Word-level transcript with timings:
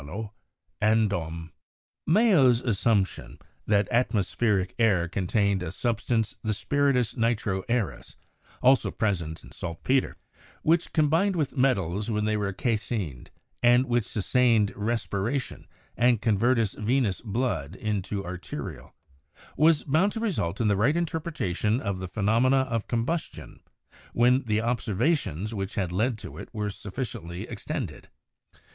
Dom. 0.03 0.31
mdclxxiv/ 0.81 1.51
Mayow's 2.09 2.61
assumption— 2.61 3.37
that 3.67 3.87
atmospheric 3.91 4.73
air 4.79 5.07
contained 5.07 5.61
a 5.61 5.71
substance, 5.71 6.33
the 6.41 6.55
'spiritus 6.55 7.15
nitro 7.15 7.61
aereus' 7.69 8.15
(also 8.63 8.89
present 8.89 9.43
in 9.43 9.51
salt 9.51 9.83
peter), 9.83 10.17
which 10.63 10.91
combined 10.91 11.35
with 11.35 11.55
metals 11.55 12.09
when 12.09 12.25
they 12.25 12.35
were 12.35 12.51
cal 12.51 12.73
cined, 12.77 13.27
and 13.61 13.85
which 13.85 14.07
sustained 14.07 14.73
respiration 14.75 15.67
and 15.95 16.19
converted 16.19 16.67
venous 16.79 17.21
blood 17.21 17.75
into 17.75 18.25
arterial— 18.25 18.95
was 19.55 19.83
bound 19.83 20.11
to 20.13 20.19
result 20.19 20.59
in 20.59 20.67
the 20.67 20.75
right 20.75 20.97
interpretation 20.97 21.79
of 21.79 21.99
the 21.99 22.07
phenomena 22.07 22.61
of 22.61 22.87
combustion, 22.87 23.59
when 24.13 24.41
the 24.45 24.61
observations 24.61 25.53
which 25.53 25.75
had 25.75 25.91
led 25.91 26.17
to 26.17 26.39
it 26.39 26.49
were 26.51 26.71
sufficiently 26.71 27.47
ex 27.47 27.63
tended. 27.65 28.09